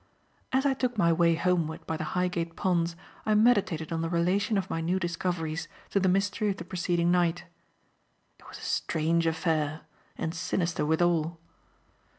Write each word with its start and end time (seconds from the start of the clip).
As 0.51 0.65
I 0.65 0.73
took 0.73 0.97
my 0.97 1.13
way 1.13 1.35
homeward 1.35 1.85
by 1.85 1.95
the 1.95 2.03
Highgate 2.17 2.55
Ponds 2.55 2.95
I 3.23 3.35
meditated 3.35 3.93
on 3.93 4.01
the 4.01 4.09
relation 4.09 4.57
of 4.57 4.67
my 4.67 4.81
new 4.81 4.97
discoveries 4.97 5.67
to 5.91 5.99
the 5.99 6.09
mystery 6.09 6.49
of 6.49 6.57
the 6.57 6.65
preceding 6.65 7.11
night. 7.11 7.43
It 8.39 8.47
was 8.47 8.57
a 8.57 8.61
strange 8.61 9.27
affair, 9.27 9.81
and 10.17 10.33
sinister 10.33 10.87
withal. 10.87 11.39